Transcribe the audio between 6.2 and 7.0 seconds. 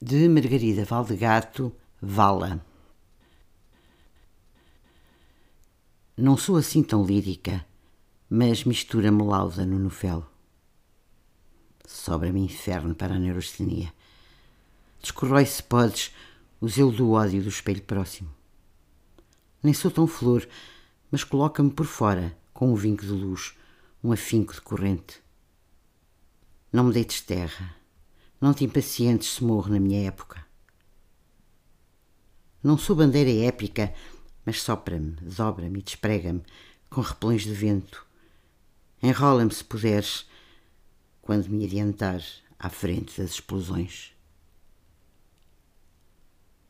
sou assim